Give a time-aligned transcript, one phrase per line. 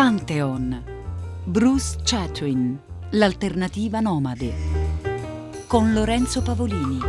[0.00, 0.80] Pantheon.
[1.42, 2.78] Bruce Chatwin,
[3.10, 4.54] l'alternativa nomade.
[5.66, 7.00] Con Lorenzo Pavolini.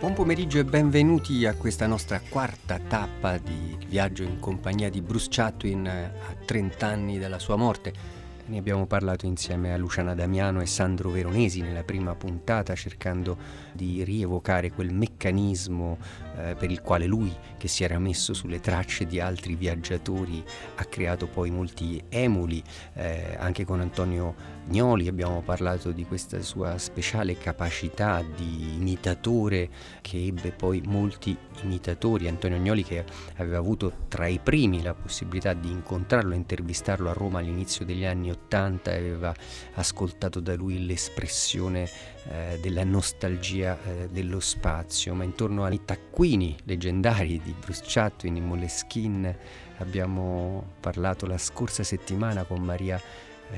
[0.00, 5.28] Buon pomeriggio e benvenuti a questa nostra quarta tappa di viaggio in compagnia di Bruce
[5.30, 8.21] Chatwin a 30 anni dalla sua morte.
[8.52, 13.38] Ne abbiamo parlato insieme a Luciana Damiano e Sandro Veronesi nella prima puntata cercando
[13.72, 15.96] di rievocare quel meccanismo
[16.36, 20.44] eh, per il quale lui, che si era messo sulle tracce di altri viaggiatori,
[20.74, 22.62] ha creato poi molti emuli.
[22.92, 24.34] Eh, anche con Antonio
[24.64, 29.68] Gnoli abbiamo parlato di questa sua speciale capacità di imitatore
[30.00, 32.28] che ebbe poi molti imitatori.
[32.28, 33.04] Antonio Gnoli che
[33.36, 38.30] aveva avuto tra i primi la possibilità di incontrarlo intervistarlo a Roma all'inizio degli anni
[38.30, 39.34] 80 e aveva
[39.74, 41.88] ascoltato da lui l'espressione
[42.28, 48.40] eh, della nostalgia eh, dello spazio, ma intorno ai taccuini leggendari di Bruce Chatwin, i
[48.40, 49.36] Moleskin,
[49.78, 53.00] abbiamo parlato la scorsa settimana con Maria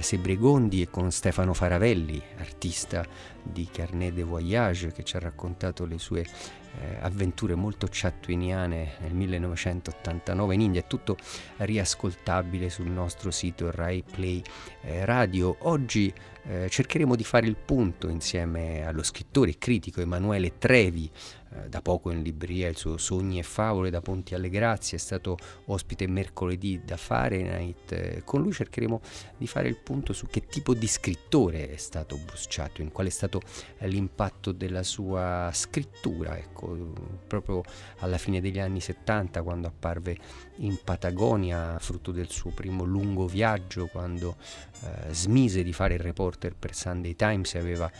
[0.03, 3.05] Sebregondi e con Stefano Faravelli, artista
[3.43, 6.25] di Carnet de Voyage, che ci ha raccontato le sue
[6.81, 10.81] eh, avventure molto chatwiniane nel 1989 in India.
[10.81, 11.17] È tutto
[11.59, 14.43] riascoltabile sul nostro sito Rai Play
[14.83, 15.57] eh, Radio.
[15.61, 16.13] Oggi
[16.47, 21.11] eh, cercheremo di fare il punto insieme allo scrittore e critico Emanuele Trevi,
[21.69, 25.37] da poco in libreria il suo Sogni e Favole da Ponti alle Grazie, è stato
[25.67, 27.93] ospite mercoledì da Fahrenheit.
[27.93, 29.01] Eh, con lui cercheremo
[29.37, 33.11] di fare il punto su che tipo di scrittore è stato Bruce Chatwin, qual è
[33.11, 33.41] stato
[33.79, 36.93] eh, l'impatto della sua scrittura, ecco,
[37.27, 37.63] proprio
[37.99, 40.17] alla fine degli anni 70 quando apparve
[40.57, 44.37] in Patagonia, frutto del suo primo lungo viaggio, quando
[44.83, 47.91] eh, smise di fare il reporter per Sunday Times e aveva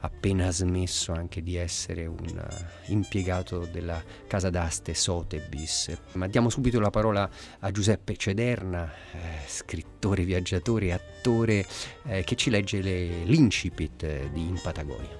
[0.00, 5.96] appena smesso anche di essere un uh, impiegato della casa d'aste Sotheby's.
[6.12, 11.66] Ma diamo subito la parola a Giuseppe Cederna, eh, scrittore, viaggiatore, attore,
[12.04, 15.18] eh, che ci legge le, l'incipit eh, di In Patagonia.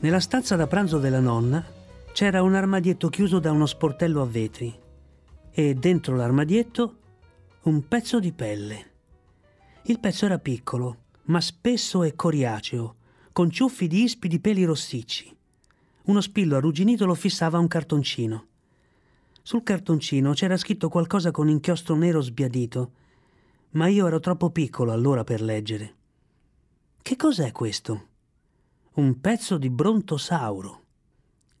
[0.00, 1.64] Nella stanza da pranzo della nonna
[2.12, 4.76] c'era un armadietto chiuso da uno sportello a vetri
[5.52, 6.96] e dentro l'armadietto
[7.62, 8.88] un pezzo di pelle.
[9.84, 12.96] Il pezzo era piccolo, ma spesso e coriaceo,
[13.32, 15.36] con ciuffi di ispidi peli rossicci.
[16.04, 18.46] Uno spillo arrugginito lo fissava a un cartoncino.
[19.42, 22.92] Sul cartoncino c'era scritto qualcosa con inchiostro nero sbiadito,
[23.70, 25.94] ma io ero troppo piccolo allora per leggere.
[27.00, 28.08] Che cos'è questo?
[28.94, 30.84] Un pezzo di brontosauro.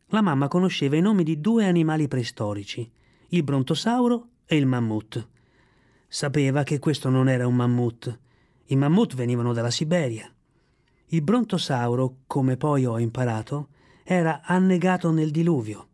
[0.08, 2.90] La mamma conosceva i nomi di due animali preistorici,
[3.28, 5.28] il brontosauro e il mammut.
[6.08, 8.18] Sapeva che questo non era un mammut.
[8.66, 10.32] I mammut venivano dalla Siberia.
[11.12, 13.70] Il brontosauro, come poi ho imparato,
[14.04, 15.88] era annegato nel diluvio,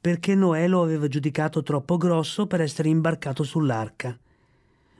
[0.00, 4.18] perché Noè lo aveva giudicato troppo grosso per essere imbarcato sull'arca.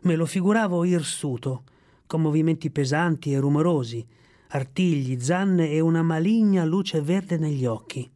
[0.00, 1.62] Me lo figuravo irsuto,
[2.06, 4.06] con movimenti pesanti e rumorosi,
[4.48, 8.10] artigli, zanne e una maligna luce verde negli occhi.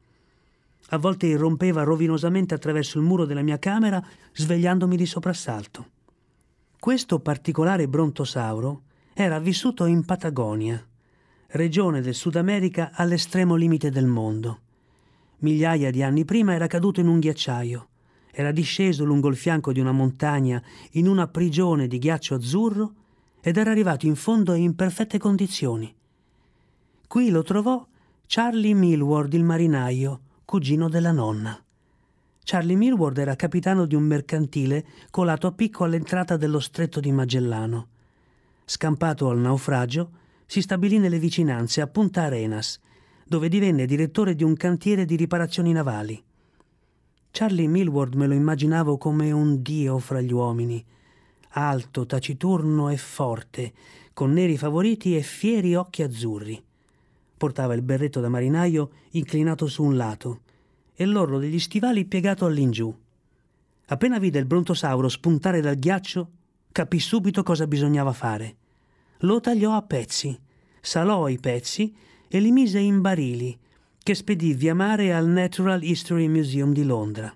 [0.91, 5.87] A volte irrompeva rovinosamente attraverso il muro della mia camera, svegliandomi di soprassalto.
[6.79, 8.83] Questo particolare brontosauro
[9.15, 10.87] era vissuto in Patagonia,
[11.53, 14.61] regione del Sud America all'estremo limite del mondo.
[15.39, 17.89] Migliaia di anni prima era caduto in un ghiacciaio,
[18.31, 22.93] era disceso lungo il fianco di una montagna in una prigione di ghiaccio azzurro
[23.41, 25.95] ed era arrivato in fondo in perfette condizioni.
[27.07, 27.87] Qui lo trovò
[28.27, 31.59] Charlie Millward, il marinaio, cugino della nonna.
[32.45, 37.89] Charlie Millward era capitano di un mercantile colato a picco all'entrata dello stretto di Magellano.
[38.67, 40.11] Scampato al naufragio,
[40.51, 42.81] si stabilì nelle vicinanze a Punta Arenas,
[43.23, 46.21] dove divenne direttore di un cantiere di riparazioni navali.
[47.31, 50.83] Charlie Millward me lo immaginavo come un dio fra gli uomini,
[51.51, 53.75] alto, taciturno e forte,
[54.15, 56.65] con neri favoriti e fieri occhi azzurri.
[57.37, 60.41] Portava il berretto da marinaio inclinato su un lato
[60.95, 62.93] e l'orlo degli stivali piegato all'ingiù.
[63.89, 66.31] Appena vide il brontosauro spuntare dal ghiaccio,
[66.73, 68.57] capì subito cosa bisognava fare
[69.23, 70.39] lo tagliò a pezzi,
[70.81, 71.93] salò i pezzi
[72.29, 73.59] e li mise in barili
[74.01, 77.35] che spedì via mare al Natural History Museum di Londra.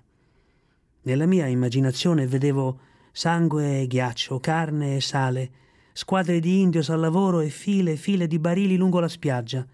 [1.01, 2.79] Nella mia immaginazione vedevo
[3.11, 5.51] sangue e ghiaccio, carne e sale,
[5.91, 9.65] squadre di indios al lavoro e file e file di barili lungo la spiaggia.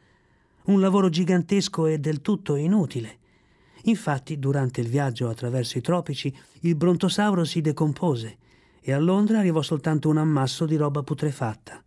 [0.63, 3.17] Un lavoro gigantesco e del tutto inutile.
[3.83, 8.37] Infatti, durante il viaggio attraverso i tropici, il brontosauro si decompose
[8.81, 11.81] e a Londra arrivò soltanto un ammasso di roba putrefatta.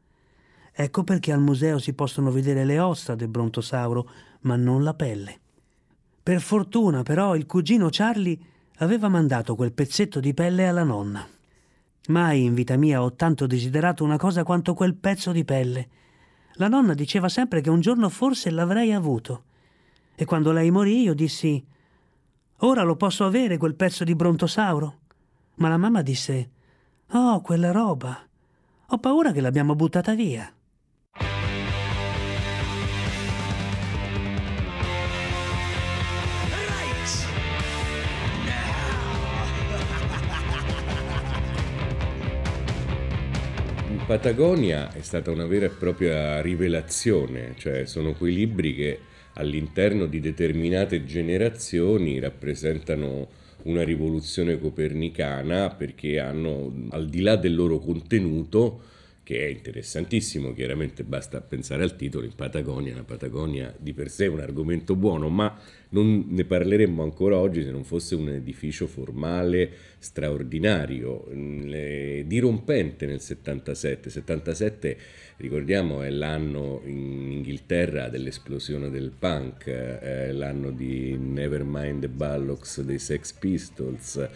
[0.75, 4.09] Ecco perché al museo si possono vedere le ossa del brontosauro,
[4.41, 5.41] ma non la pelle.
[6.23, 8.39] Per fortuna, però, il cugino Charlie
[8.79, 11.27] aveva mandato quel pezzetto di pelle alla nonna.
[12.09, 15.89] Mai in vita mia ho tanto desiderato una cosa quanto quel pezzo di pelle.
[16.55, 19.45] La nonna diceva sempre che un giorno forse l'avrei avuto.
[20.15, 21.65] E quando lei morì io dissi
[22.59, 24.99] Ora lo posso avere quel pezzo di brontosauro?
[25.57, 26.51] Ma la mamma disse
[27.13, 28.19] Oh, quella roba.
[28.87, 30.53] Ho paura che l'abbiamo buttata via.
[44.07, 48.99] Patagonia è stata una vera e propria rivelazione, cioè sono quei libri che
[49.35, 53.29] all'interno di determinate generazioni rappresentano
[53.63, 58.81] una rivoluzione copernicana perché hanno, al di là del loro contenuto,
[59.23, 64.25] che è interessantissimo, chiaramente basta pensare al titolo, in Patagonia, la Patagonia di per sé
[64.25, 65.57] è un argomento buono, ma
[65.93, 71.27] non ne parleremmo ancora oggi se non fosse un edificio formale straordinario,
[72.25, 74.11] dirompente nel 77.
[74.11, 74.97] 77
[75.37, 82.99] ricordiamo è l'anno in Inghilterra dell'esplosione del punk, è l'anno di Nevermind the Ballocks dei
[82.99, 84.29] Sex Pistols,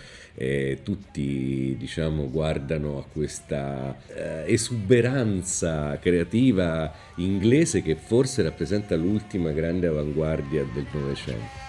[0.82, 10.64] tutti diciamo guardano a questa eh, esuberanza creativa inglese che forse rappresenta l'ultima grande avanguardia
[10.72, 11.65] del Novecento.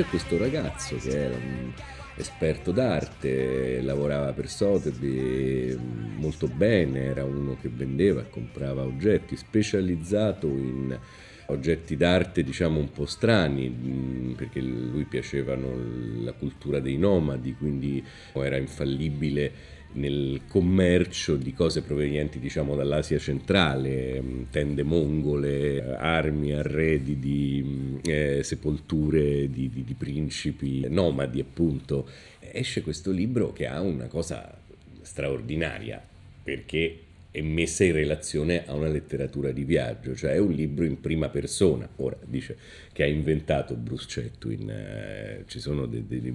[0.00, 1.72] C'è questo ragazzo che era un
[2.16, 5.76] esperto d'arte, lavorava per Sotheby
[6.16, 10.98] molto bene, era uno che vendeva e comprava oggetti, specializzato in
[11.46, 15.74] oggetti d'arte diciamo un po' strani perché lui piacevano
[16.22, 18.02] la cultura dei nomadi quindi
[18.34, 19.52] era infallibile
[19.92, 27.96] nel commercio di cose provenienti diciamo dall'Asia centrale, mm, tende mongole, armi, arredi di mm,
[28.04, 32.08] eh, sepolture di, di, di principi nomadi appunto.
[32.38, 34.58] Esce questo libro che ha una cosa
[35.02, 36.02] straordinaria
[36.42, 36.98] perché
[37.30, 41.28] è messa in relazione a una letteratura di viaggio, cioè è un libro in prima
[41.28, 41.88] persona.
[41.96, 42.56] Ora dice
[42.92, 46.34] che ha inventato Bruce Chatwin, eh, ci sono dei, dei,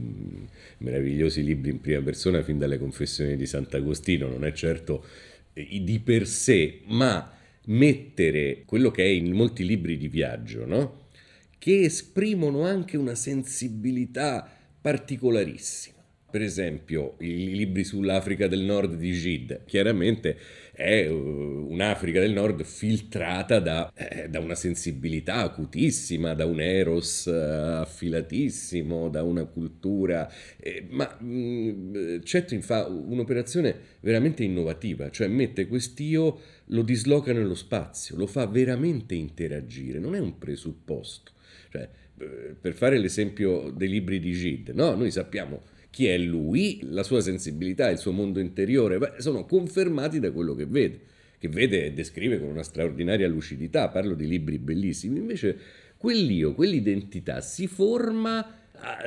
[0.78, 5.06] meravigliosi libri in prima persona fin dalle confessioni di Sant'Agostino, non è certo
[5.54, 7.32] eh, di per sé, ma
[7.66, 11.04] mettere quello che è in molti libri di viaggio, no?
[11.58, 14.48] che esprimono anche una sensibilità
[14.80, 15.95] particolarissima.
[16.36, 20.38] Per esempio, i libri sull'Africa del Nord di Gide, chiaramente
[20.74, 27.24] è uh, un'Africa del Nord filtrata da, eh, da, una sensibilità acutissima, da un eros
[27.28, 30.30] uh, affilatissimo, da una cultura,
[30.60, 38.18] eh, ma mm, Chetwin fa un'operazione veramente innovativa, cioè mette quest'io, lo disloca nello spazio,
[38.18, 41.32] lo fa veramente interagire, non è un presupposto.
[41.72, 41.88] Cioè,
[42.18, 44.96] eh, per fare l'esempio dei libri di Gide, no?
[44.96, 50.20] noi sappiamo chi è lui, la sua sensibilità, il suo mondo interiore, beh, sono confermati
[50.20, 51.00] da quello che vede,
[51.40, 55.58] che vede e descrive con una straordinaria lucidità, parlo di libri bellissimi, invece
[55.96, 58.46] quell'io, quell'identità si forma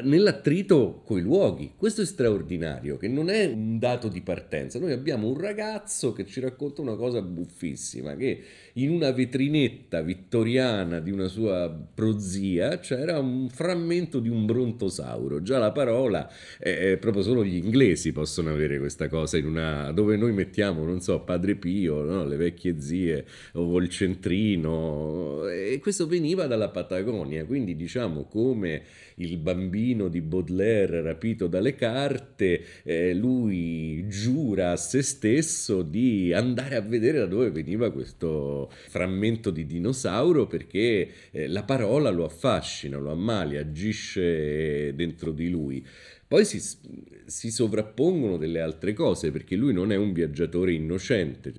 [0.03, 1.73] nell'attrito coi luoghi.
[1.77, 4.79] Questo è straordinario, che non è un dato di partenza.
[4.79, 8.43] Noi abbiamo un ragazzo che ci racconta una cosa buffissima, che
[8.75, 15.43] in una vetrinetta vittoriana di una sua prozia c'era un frammento di un brontosauro.
[15.43, 20.17] Già la parola, eh, proprio solo gli inglesi possono avere questa cosa in una, dove
[20.17, 22.25] noi mettiamo, non so, Padre Pio, no?
[22.25, 25.49] le vecchie zie o il centrino.
[25.49, 28.83] E questo veniva dalla Patagonia, quindi diciamo come
[29.17, 36.77] il bambino di Baudelaire rapito dalle carte, eh, lui giura a se stesso di andare
[36.77, 42.99] a vedere da dove veniva questo frammento di dinosauro perché eh, la parola lo affascina,
[42.99, 45.85] lo ammalia, agisce dentro di lui.
[46.27, 46.61] Poi si,
[47.27, 51.55] si sovrappongono delle altre cose perché lui non è un viaggiatore innocente.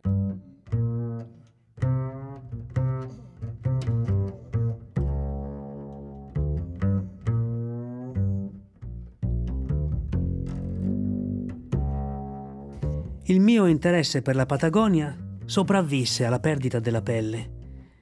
[13.69, 17.49] Interesse per la Patagonia sopravvisse alla perdita della pelle,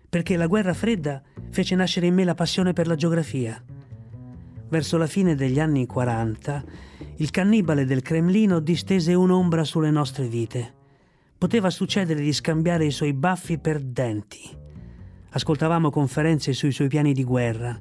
[0.09, 3.63] perché la guerra fredda fece nascere in me la passione per la geografia.
[4.69, 6.63] Verso la fine degli anni 40,
[7.17, 10.73] il cannibale del Cremlino distese un'ombra sulle nostre vite.
[11.37, 14.41] poteva succedere di scambiare i suoi baffi per denti.
[15.29, 17.79] Ascoltavamo conferenze sui suoi piani di guerra.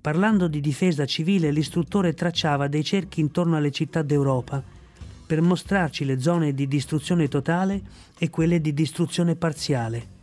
[0.00, 4.62] Parlando di difesa civile, l'istruttore tracciava dei cerchi intorno alle città d'Europa
[5.26, 7.82] per mostrarci le zone di distruzione totale
[8.16, 10.14] e quelle di distruzione parziale.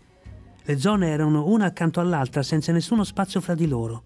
[0.64, 4.06] Le zone erano una accanto all'altra senza nessuno spazio fra di loro.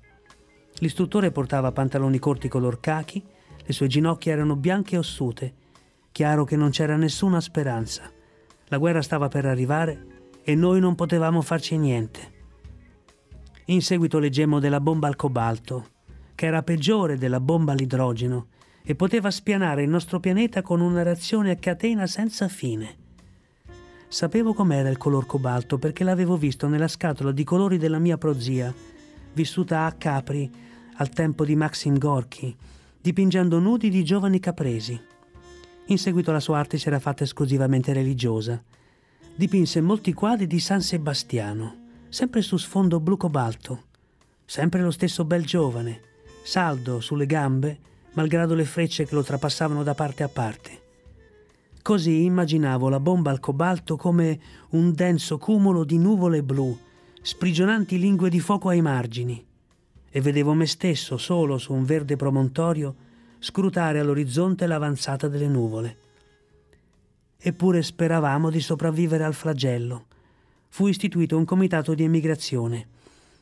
[0.79, 3.23] L'istruttore portava pantaloni corti color cachi,
[3.63, 5.53] le sue ginocchia erano bianche e ossute.
[6.11, 8.11] Chiaro che non c'era nessuna speranza.
[8.69, 10.05] La guerra stava per arrivare
[10.43, 12.35] e noi non potevamo farci niente.
[13.65, 15.89] In seguito leggemmo della bomba al cobalto,
[16.33, 18.47] che era peggiore della bomba all'idrogeno
[18.89, 22.95] e poteva spianare il nostro pianeta con una reazione a catena senza fine.
[24.07, 28.73] Sapevo com'era il color cobalto perché l'avevo visto nella scatola di colori della mia prozia,
[29.33, 30.49] vissuta a Capri
[30.95, 32.55] al tempo di Maxim Gorky,
[33.01, 34.97] dipingendo nudi di giovani capresi.
[35.87, 38.63] In seguito la sua arte si era fatta esclusivamente religiosa.
[39.35, 43.83] Dipinse molti quadri di San Sebastiano, sempre su sfondo blu cobalto.
[44.45, 45.99] Sempre lo stesso bel giovane,
[46.41, 47.79] saldo sulle gambe,
[48.17, 50.81] malgrado le frecce che lo trapassavano da parte a parte.
[51.83, 54.39] Così immaginavo la bomba al cobalto come
[54.71, 56.75] un denso cumulo di nuvole blu,
[57.21, 59.45] sprigionanti lingue di fuoco ai margini,
[60.09, 62.95] e vedevo me stesso solo su un verde promontorio
[63.37, 65.97] scrutare all'orizzonte l'avanzata delle nuvole.
[67.37, 70.05] Eppure speravamo di sopravvivere al flagello.
[70.69, 72.87] Fu istituito un comitato di emigrazione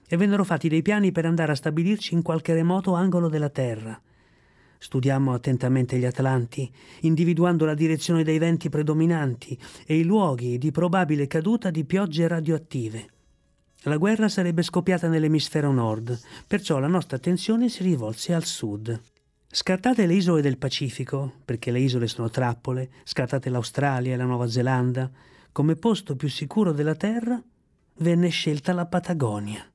[0.05, 3.97] e vennero fatti dei piani per andare a stabilirci in qualche remoto angolo della terra–
[4.85, 11.25] Studiammo attentamente gli Atlanti, individuando la direzione dei venti predominanti e i luoghi di probabile
[11.25, 13.09] caduta di piogge radioattive.
[13.85, 16.15] La guerra sarebbe scoppiata nell'emisfero nord,
[16.45, 19.01] perciò la nostra attenzione si rivolse al sud.
[19.47, 24.47] Scartate le isole del Pacifico, perché le isole sono trappole, scartate l'Australia e la Nuova
[24.47, 25.09] Zelanda,
[25.51, 27.41] come posto più sicuro della Terra,
[27.97, 29.67] venne scelta la Patagonia.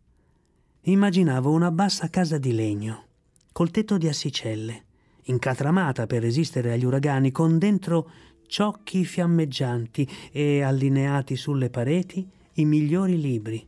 [0.82, 3.06] Immaginavo una bassa casa di legno,
[3.50, 4.84] col tetto di assicelle,
[5.30, 8.10] incatramata per resistere agli uragani, con dentro
[8.46, 13.66] ciocchi fiammeggianti e allineati sulle pareti i migliori libri,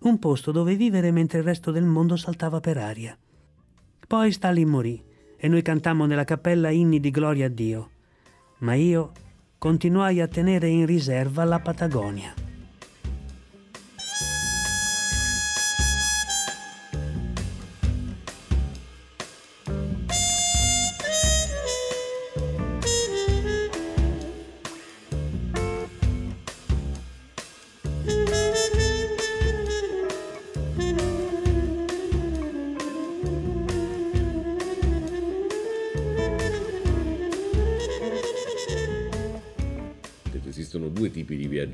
[0.00, 3.16] un posto dove vivere mentre il resto del mondo saltava per aria.
[4.06, 5.02] Poi Stalin morì
[5.36, 7.90] e noi cantammo nella cappella inni di gloria a Dio,
[8.58, 9.12] ma io
[9.56, 12.53] continuai a tenere in riserva la Patagonia.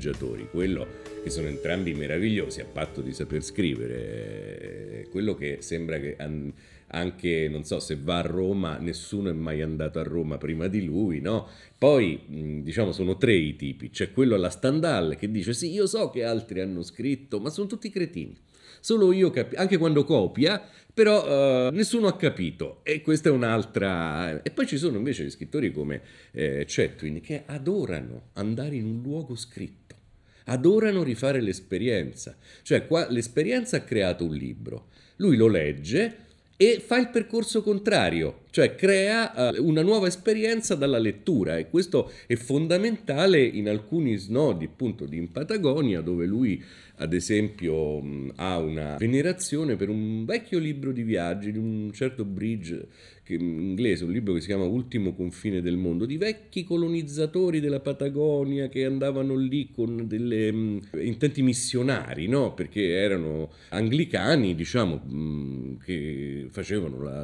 [0.01, 0.87] Viaggiatori, quello
[1.21, 6.17] che sono entrambi meravigliosi a patto di saper scrivere, quello che sembra che
[6.93, 10.83] anche, non so, se va a Roma, nessuno è mai andato a Roma prima di
[10.83, 11.47] lui, no?
[11.77, 16.09] Poi, diciamo, sono tre i tipi, c'è quello alla Stendhal che dice sì, io so
[16.09, 18.35] che altri hanno scritto, ma sono tutti cretini.
[18.79, 24.41] Solo io capisco, anche quando copia, però uh, nessuno ha capito e questa è un'altra...
[24.41, 29.01] E poi ci sono invece gli scrittori come eh, Chetwin che adorano andare in un
[29.01, 29.80] luogo scritto
[30.51, 32.35] adorano rifare l'esperienza.
[32.61, 38.41] Cioè, qua l'esperienza ha creato un libro, lui lo legge e fa il percorso contrario,
[38.51, 44.65] cioè crea uh, una nuova esperienza dalla lettura e questo è fondamentale in alcuni snodi
[44.65, 46.63] appunto in Patagonia dove lui
[46.97, 48.03] ad esempio
[48.35, 52.87] ha una venerazione per un vecchio libro di viaggi di un certo Bridge
[53.23, 57.59] che, in inglese, un libro che si chiama Ultimo confine del mondo, di vecchi colonizzatori
[57.59, 62.53] della Patagonia che andavano lì con delle mh, intenti missionari, no?
[62.53, 67.23] perché erano anglicani, diciamo, mh, che facevano la,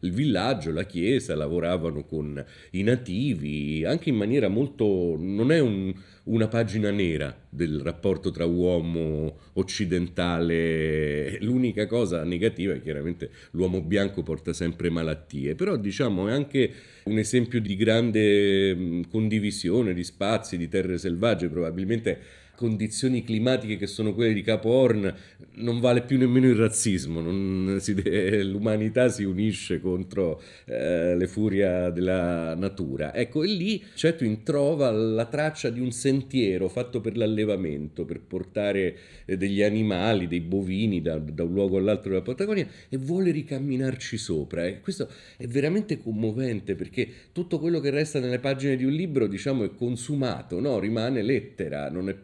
[0.00, 5.16] il villaggio, la chiesa, lavoravano con i nativi, anche in maniera molto...
[5.18, 5.94] non è un
[6.28, 11.38] una pagina nera del rapporto tra uomo occidentale.
[11.40, 16.70] L'unica cosa negativa è chiaramente l'uomo bianco porta sempre malattie, però diciamo è anche
[17.04, 22.18] un esempio di grande condivisione di spazi, di terre selvagge, probabilmente
[22.58, 25.14] condizioni climatiche che sono quelle di Capo Horn
[25.58, 31.92] non vale più nemmeno il razzismo, si deve, l'umanità si unisce contro eh, le furie
[31.92, 33.14] della natura.
[33.14, 38.96] Ecco, e lì Cetwin trova la traccia di un sentiero fatto per l'allevamento, per portare
[39.24, 44.16] eh, degli animali, dei bovini da, da, un luogo all'altro della Patagonia e vuole ricamminarci
[44.16, 44.66] sopra.
[44.66, 49.28] E questo è veramente commovente perché tutto quello che resta nelle pagine di un libro,
[49.28, 50.80] diciamo, è consumato, no?
[50.80, 52.14] rimane lettera, non è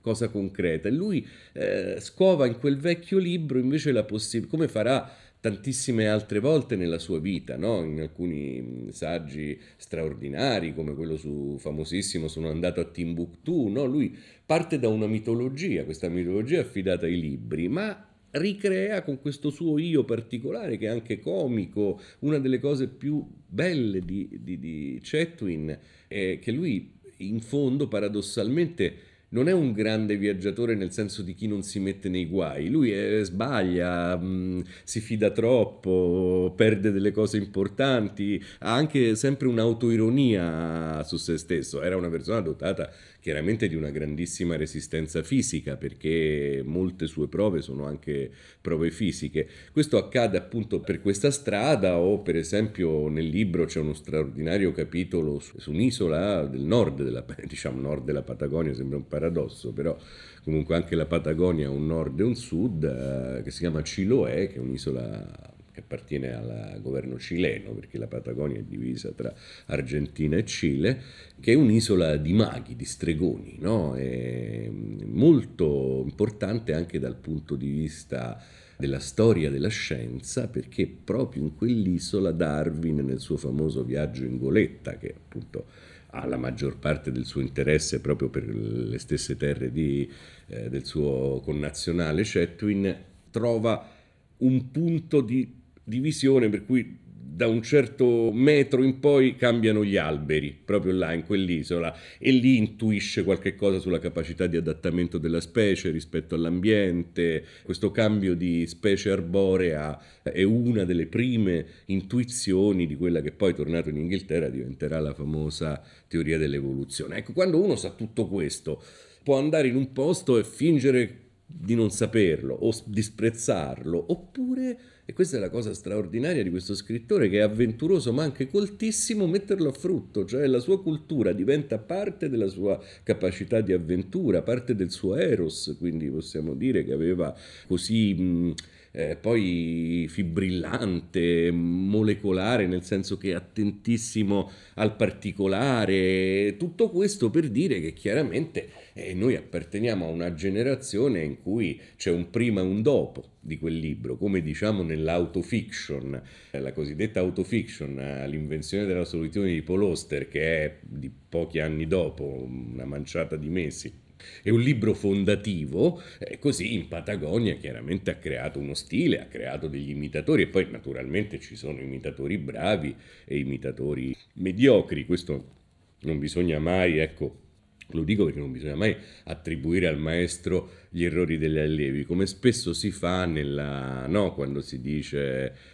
[0.00, 0.88] cosa concreta.
[0.88, 5.10] E lui eh, scova in quel vecchio libro invece la possibilità, come farà
[5.44, 7.84] tantissime altre volte nella sua vita, no?
[7.84, 13.84] in alcuni saggi straordinari come quello su, famosissimo Sono andato a Timbuktu, no?
[13.84, 14.16] lui
[14.46, 19.78] parte da una mitologia, questa mitologia è affidata ai libri, ma ricrea con questo suo
[19.78, 25.78] io particolare che è anche comico, una delle cose più belle di, di, di Chetwin
[26.08, 28.94] è che lui in fondo paradossalmente
[29.34, 32.92] non è un grande viaggiatore nel senso di chi non si mette nei guai, lui
[32.92, 41.02] è, sbaglia, mh, mm, si fida troppo, perde delle cose importanti, ha anche sempre un'autoironia
[41.02, 42.90] su se stesso, era una persona dotata
[43.24, 49.48] chiaramente di una grandissima resistenza fisica perché molte sue prove sono anche prove fisiche.
[49.72, 55.38] Questo accade appunto per questa strada o per esempio nel libro c'è uno straordinario capitolo
[55.38, 59.96] su, su un'isola del nord della, diciamo nord della Patagonia, sembra un paradosso, però
[60.42, 64.48] comunque anche la Patagonia ha un nord e un sud eh, che si chiama Chiloé,
[64.48, 69.34] che è un'isola che appartiene al governo cileno, perché la Patagonia è divisa tra
[69.66, 71.00] Argentina e Cile,
[71.40, 73.96] che è un'isola di maghi, di stregoni, no?
[73.96, 78.40] è molto importante anche dal punto di vista
[78.76, 84.96] della storia della scienza, perché proprio in quell'isola Darwin, nel suo famoso viaggio in goletta,
[84.96, 85.66] che appunto
[86.10, 90.08] ha la maggior parte del suo interesse proprio per le stesse terre di,
[90.46, 92.96] eh, del suo connazionale Chetwin,
[93.32, 93.90] trova
[94.36, 97.02] un punto di divisione per cui
[97.34, 102.56] da un certo metro in poi cambiano gli alberi, proprio là in quell'isola, e lì
[102.58, 107.44] intuisce qualche cosa sulla capacità di adattamento della specie rispetto all'ambiente.
[107.64, 113.88] Questo cambio di specie arborea è una delle prime intuizioni di quella che poi, tornato
[113.88, 117.16] in Inghilterra, diventerà la famosa teoria dell'evoluzione.
[117.16, 118.80] Ecco, quando uno sa tutto questo,
[119.24, 121.23] può andare in un posto e fingere
[121.56, 127.28] di non saperlo o disprezzarlo, oppure e questa è la cosa straordinaria di questo scrittore
[127.28, 132.30] che è avventuroso ma anche coltissimo metterlo a frutto, cioè la sua cultura diventa parte
[132.30, 137.34] della sua capacità di avventura, parte del suo eros, quindi possiamo dire che aveva
[137.66, 138.14] così...
[138.14, 138.54] Mh,
[138.96, 147.92] eh, poi fibrillante, molecolare, nel senso che attentissimo al particolare, tutto questo per dire che
[147.92, 153.32] chiaramente eh, noi apparteniamo a una generazione in cui c'è un prima e un dopo
[153.40, 159.62] di quel libro, come diciamo nell'autofiction, eh, la cosiddetta autofiction, eh, l'invenzione della soluzione di
[159.62, 164.02] Paul Oster, che è di pochi anni dopo, una manciata di mesi
[164.42, 169.68] è un libro fondativo, eh, così in Patagonia chiaramente ha creato uno stile, ha creato
[169.68, 175.52] degli imitatori e poi naturalmente ci sono imitatori bravi e imitatori mediocri, questo
[176.00, 177.43] non bisogna mai, ecco,
[177.88, 182.72] lo dico perché non bisogna mai attribuire al maestro gli errori degli allievi, come spesso
[182.72, 185.72] si fa nella, no, quando si dice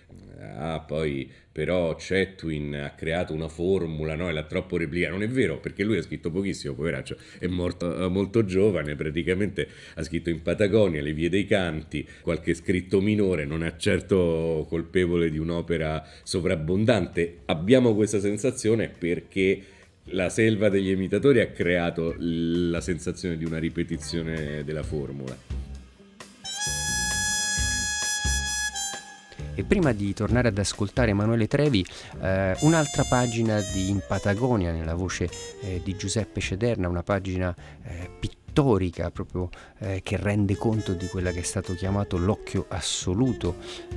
[0.57, 5.29] ah poi però Chetwin ha creato una formula no, e l'ha troppo replicata, non è
[5.29, 10.43] vero perché lui ha scritto pochissimo, poveraccio, è morto molto giovane, praticamente ha scritto in
[10.43, 17.41] Patagonia, Le vie dei canti, qualche scritto minore, non è certo colpevole di un'opera sovrabbondante,
[17.47, 19.63] abbiamo questa sensazione perché
[20.05, 25.37] la selva degli imitatori ha creato la sensazione di una ripetizione della formula.
[29.55, 31.85] E prima di tornare ad ascoltare Emanuele Trevi,
[32.23, 35.29] eh, un'altra pagina di In Patagonia nella voce
[35.63, 41.31] eh, di Giuseppe Cederna, una pagina eh, pittorica proprio eh, che rende conto di quella
[41.31, 43.57] che è stato chiamato l'occhio assoluto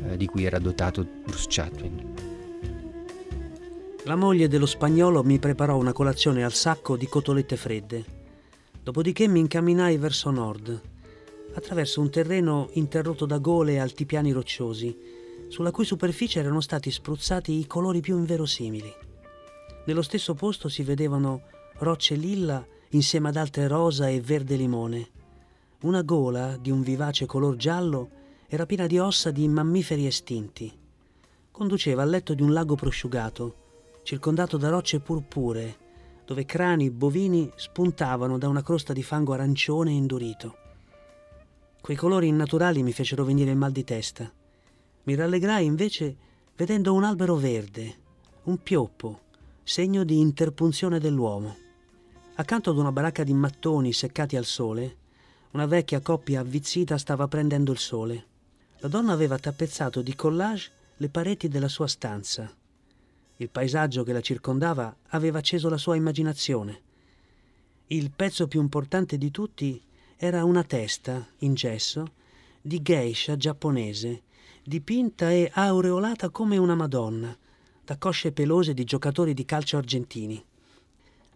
[0.09, 2.32] eh, di cui era dotato Bruce Chatwin.
[4.05, 8.05] La moglie dello spagnolo mi preparò una colazione al sacco di cotolette fredde.
[8.83, 10.81] Dopodiché mi incamminai verso nord,
[11.53, 14.93] attraverso un terreno interrotto da gole e altipiani rocciosi,
[15.47, 18.93] sulla cui superficie erano stati spruzzati i colori più inverosimili.
[19.85, 21.43] Nello stesso posto si vedevano
[21.77, 25.07] rocce lilla insieme ad altre rosa e verde limone.
[25.83, 28.09] Una gola di un vivace color giallo
[28.49, 30.69] era piena di ossa di mammiferi estinti.
[31.51, 33.61] Conduceva al letto di un lago prosciugato,
[34.03, 35.77] circondato da rocce purpuree,
[36.25, 40.57] dove crani bovini spuntavano da una crosta di fango arancione e indurito.
[41.81, 44.31] Quei colori innaturali mi fecero venire il mal di testa.
[45.03, 46.15] Mi rallegrai invece
[46.55, 47.95] vedendo un albero verde,
[48.43, 49.21] un pioppo,
[49.63, 51.57] segno di interpunzione dell'uomo.
[52.35, 54.97] Accanto ad una baracca di mattoni seccati al sole,
[55.51, 58.25] una vecchia coppia avvizzita stava prendendo il sole.
[58.79, 62.51] La donna aveva tappezzato di collage le pareti della sua stanza.
[63.37, 66.81] Il paesaggio che la circondava aveva acceso la sua immaginazione.
[67.87, 69.81] Il pezzo più importante di tutti
[70.15, 72.13] era una testa, in gesso,
[72.61, 74.21] di geisha giapponese,
[74.63, 77.35] dipinta e aureolata come una Madonna,
[77.83, 80.41] da cosce pelose di giocatori di calcio argentini.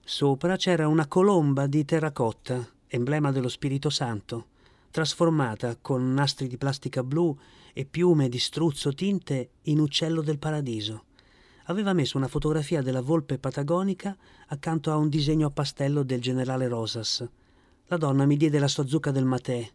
[0.04, 4.48] Sopra c'era una colomba di terracotta, emblema dello Spirito Santo,
[4.92, 7.38] trasformata con nastri di plastica blu
[7.74, 11.04] e piume di struzzo tinte in uccello del paradiso.
[11.70, 14.16] Aveva messo una fotografia della volpe patagonica
[14.48, 17.28] accanto a un disegno a pastello del generale Rosas.
[17.88, 19.70] La donna mi diede la sua zucca del matè,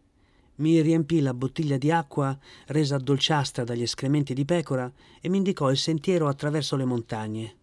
[0.55, 5.71] mi riempì la bottiglia di acqua resa dolciastra dagli escrementi di pecora e mi indicò
[5.71, 7.55] il sentiero attraverso le montagne.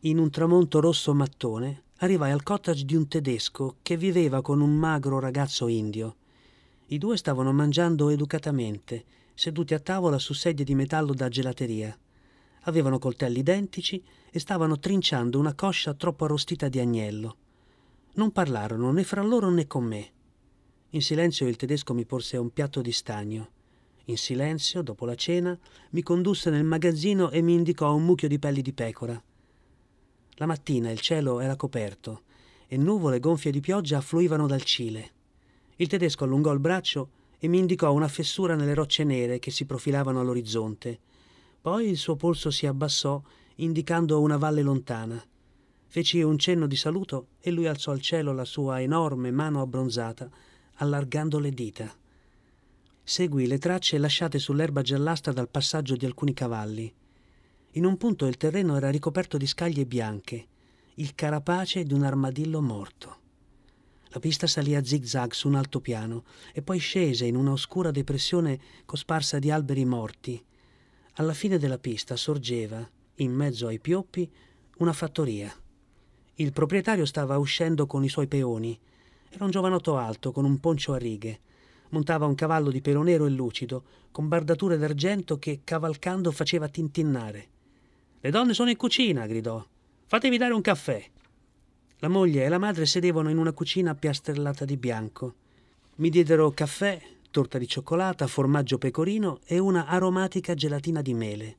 [0.00, 4.74] In un tramonto rosso mattone arrivai al cottage di un tedesco che viveva con un
[4.74, 6.16] magro ragazzo indio.
[6.86, 11.94] I due stavano mangiando educatamente, seduti a tavola su sedie di metallo da gelateria.
[12.68, 17.36] Avevano coltelli identici e stavano trinciando una coscia troppo arrostita di agnello.
[18.16, 20.10] Non parlarono né fra loro né con me.
[20.90, 23.48] In silenzio il tedesco mi porse un piatto di stagno.
[24.04, 25.58] In silenzio, dopo la cena,
[25.90, 29.22] mi condusse nel magazzino e mi indicò un mucchio di pelli di pecora.
[30.34, 32.24] La mattina il cielo era coperto
[32.66, 35.10] e nuvole gonfie di pioggia affluivano dal Cile.
[35.76, 39.64] Il tedesco allungò il braccio e mi indicò una fessura nelle rocce nere che si
[39.64, 40.98] profilavano all'orizzonte.
[41.60, 43.20] Poi il suo polso si abbassò,
[43.56, 45.22] indicando una valle lontana.
[45.86, 50.30] Feci un cenno di saluto e lui alzò al cielo la sua enorme mano abbronzata
[50.80, 51.92] allargando le dita.
[53.02, 56.92] Seguì le tracce lasciate sull'erba giallastra dal passaggio di alcuni cavalli.
[57.72, 60.46] In un punto il terreno era ricoperto di scaglie bianche,
[60.94, 63.16] il carapace di un armadillo morto.
[64.10, 68.58] La pista salì a zig-zag su un altopiano e poi scese in una oscura depressione
[68.84, 70.42] cosparsa di alberi morti.
[71.18, 74.30] Alla fine della pista sorgeva, in mezzo ai pioppi,
[74.78, 75.52] una fattoria.
[76.34, 78.78] Il proprietario stava uscendo con i suoi peoni
[79.30, 81.40] era un giovanotto alto, con un poncio a righe.
[81.90, 87.48] Montava un cavallo di pelo nero e lucido, con bardature d'argento che, cavalcando, faceva tintinnare.
[88.20, 89.64] Le donne sono in cucina, gridò.
[90.06, 91.04] Fatevi dare un caffè.
[91.98, 95.34] La moglie e la madre sedevano in una cucina piastrellata di bianco.
[95.96, 97.00] Mi diedero caffè,
[97.30, 101.56] torta di cioccolata, formaggio pecorino e una aromatica gelatina di mele.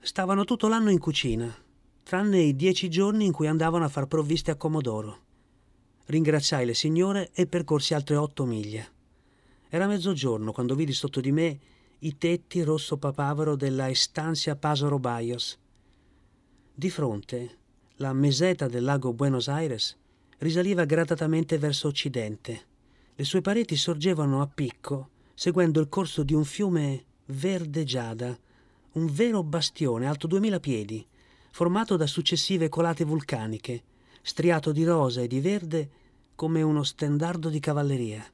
[0.00, 1.54] Stavano tutto l'anno in cucina,
[2.02, 5.28] tranne i dieci giorni in cui andavano a far provviste a Comodoro
[6.10, 8.84] ringraziai le signore e percorsi altre otto miglia.
[9.68, 11.58] Era mezzogiorno quando vidi sotto di me
[12.00, 15.56] i tetti rosso papavero della Estancia Pasoro Baios.
[16.74, 17.58] Di fronte,
[17.96, 19.96] la meseta del lago Buenos Aires
[20.38, 22.66] risaliva gradatamente verso occidente.
[23.20, 28.34] Le sue pareti sorgevano a picco, seguendo il corso di un fiume verde giada,
[28.92, 31.06] un vero bastione alto duemila piedi,
[31.50, 33.82] formato da successive colate vulcaniche,
[34.22, 35.90] striato di rosa e di verde
[36.34, 38.24] come uno stendardo di cavalleria.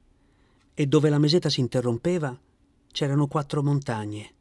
[0.73, 2.39] E dove la meseta si interrompeva
[2.89, 4.35] c'erano quattro montagne,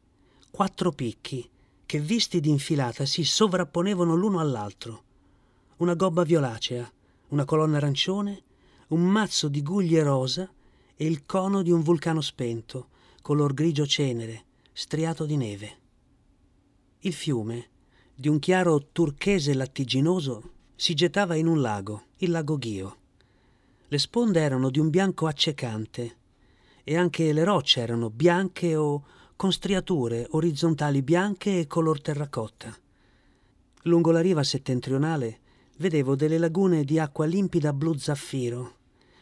[0.53, 1.51] quattro picchi
[1.85, 5.03] che visti d'infilata si sovrapponevano l'uno all'altro.
[5.79, 6.89] Una gobba violacea,
[7.31, 8.45] una colonna arancione,
[8.89, 10.49] un mazzo di guglie rosa
[10.95, 12.89] e il cono di un vulcano spento,
[13.21, 15.79] color grigio cenere, striato di neve.
[17.01, 17.69] Il fiume,
[18.15, 22.97] di un chiaro turchese lattiginoso, si gettava in un lago, il lago Ghio.
[23.89, 26.17] Le sponde erano di un bianco accecante
[26.85, 32.75] e anche le rocce erano bianche o con striature orizzontali bianche e color terracotta.
[33.83, 35.41] Lungo la riva settentrionale
[35.79, 38.76] vedevo delle lagune di acqua limpida blu zaffiro,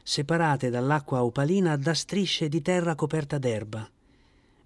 [0.06, 3.88] separate dall'acqua opalina da strisce di terra coperta d'erba.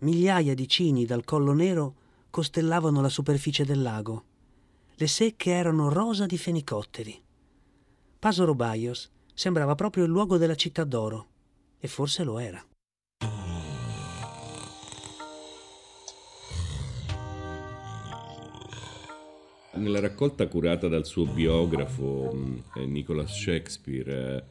[0.01, 1.95] Migliaia di cigni dal collo nero
[2.29, 4.25] costellavano la superficie del lago.
[4.97, 7.23] Le secche erano rosa di fenicotteri.
[8.19, 11.29] Pasoro Baios sembrava proprio il luogo della città d'oro,
[11.79, 12.61] e forse lo era.
[19.71, 24.43] Nella raccolta curata dal suo biografo eh, Nicholas Shakespeare, eh,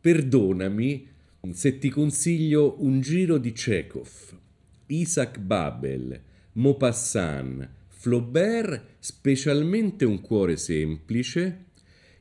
[0.00, 1.08] perdonami
[1.52, 4.08] se ti consiglio un giro di Chekhov,
[4.86, 6.20] Isaac Babel,
[6.52, 11.64] Maupassant, Flaubert, specialmente Un cuore semplice,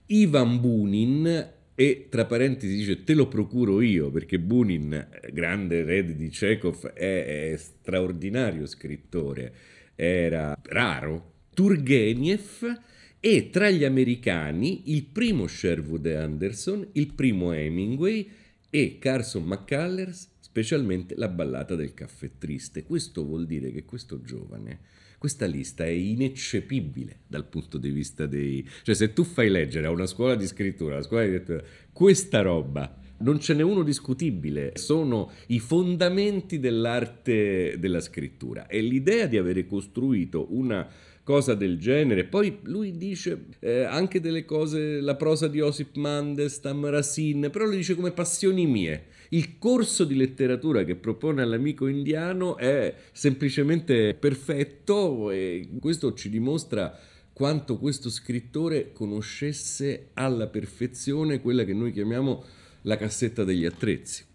[0.07, 6.29] Ivan Bunin e tra parentesi dice te lo procuro io perché Bunin, grande erede di
[6.29, 9.53] Chekhov, è, è straordinario scrittore,
[9.95, 12.81] era raro, Turgenev
[13.19, 18.29] e tra gli americani il primo Sherwood Anderson, il primo Hemingway,
[18.75, 22.83] e Carson McCullers, specialmente la ballata del caffè triste.
[22.83, 24.81] Questo vuol dire che questo giovane,
[25.17, 28.67] questa lista è ineccepibile dal punto di vista dei...
[28.83, 31.63] Cioè se tu fai leggere a una scuola di scrittura, a una scuola di lettura,
[31.93, 39.25] questa roba, non ce n'è uno discutibile, sono i fondamenti dell'arte della scrittura e l'idea
[39.25, 40.87] di avere costruito una
[41.23, 42.25] cosa del genere.
[42.25, 47.71] Poi lui dice eh, anche delle cose, la prosa di Osip Mandelstam, Racine, però lo
[47.71, 49.05] dice come passioni mie.
[49.29, 56.95] Il corso di letteratura che propone all'amico indiano è semplicemente perfetto e questo ci dimostra
[57.33, 62.43] quanto questo scrittore conoscesse alla perfezione quella che noi chiamiamo
[62.85, 64.25] la cassetta degli attrezzi.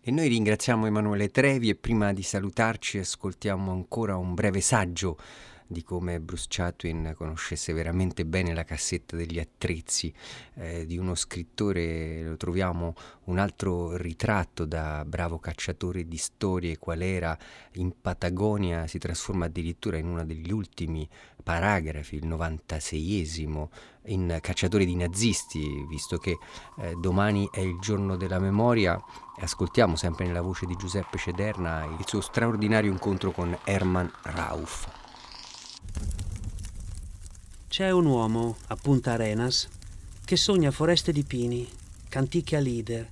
[0.00, 5.16] E noi ringraziamo Emanuele Trevi e prima di salutarci ascoltiamo ancora un breve saggio
[5.66, 10.12] di come Bruce Chatwin conoscesse veramente bene la cassetta degli attrezzi
[10.54, 17.02] eh, di uno scrittore, lo troviamo un altro ritratto da bravo cacciatore di storie qual
[17.02, 17.36] era
[17.74, 21.08] in Patagonia, si trasforma addirittura in uno degli ultimi
[21.42, 23.68] paragrafi, il 96esimo,
[24.06, 26.38] in cacciatore di nazisti, visto che
[26.78, 29.00] eh, domani è il giorno della memoria,
[29.38, 35.03] ascoltiamo sempre nella voce di Giuseppe Cederna il suo straordinario incontro con Hermann Rauf.
[37.74, 39.68] C'è un uomo a Punta Arenas
[40.24, 41.68] che sogna foreste di pini,
[42.08, 43.10] canticchia leader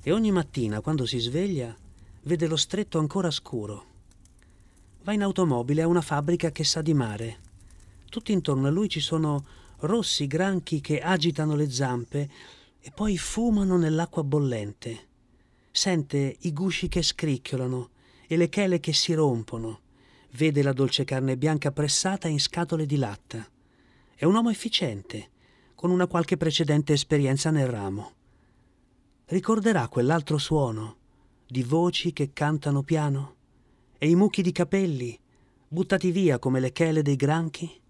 [0.00, 1.76] e ogni mattina quando si sveglia
[2.22, 3.84] vede lo stretto ancora scuro.
[5.02, 7.38] Va in automobile a una fabbrica che sa di mare.
[8.08, 9.44] Tutti intorno a lui ci sono
[9.78, 12.30] rossi granchi che agitano le zampe
[12.80, 15.06] e poi fumano nell'acqua bollente.
[15.72, 17.90] Sente i gusci che scricchiolano
[18.28, 19.80] e le chele che si rompono
[20.32, 23.46] vede la dolce carne bianca pressata in scatole di latta.
[24.14, 25.30] È un uomo efficiente,
[25.74, 28.12] con una qualche precedente esperienza nel ramo.
[29.26, 30.96] Ricorderà quell'altro suono
[31.46, 33.34] di voci che cantano piano
[33.98, 35.18] e i mucchi di capelli
[35.68, 37.80] buttati via come le chele dei granchi?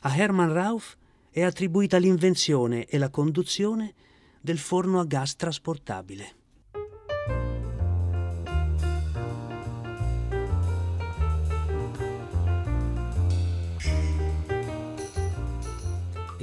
[0.00, 0.96] A Hermann Rauf
[1.30, 3.94] è attribuita l'invenzione e la conduzione
[4.40, 6.37] del forno a gas trasportabile.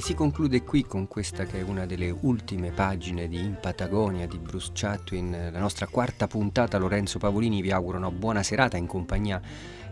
[0.01, 4.37] Si conclude qui con questa che è una delle ultime pagine di In Patagonia di
[4.37, 6.77] Bruce Chatwin, la nostra quarta puntata.
[6.77, 9.41] Lorenzo Pavolini vi auguro una buona serata in compagnia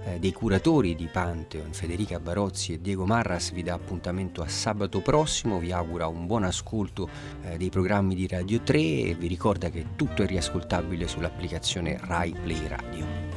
[0.03, 3.51] eh, dei curatori di Pantheon, Federica Barozzi e Diego Marras.
[3.51, 5.59] Vi dà appuntamento a sabato prossimo.
[5.59, 7.07] Vi augura un buon ascolto
[7.43, 12.35] eh, dei programmi di Radio 3 e vi ricorda che tutto è riascoltabile sull'applicazione Rai
[12.43, 13.32] Play Radio.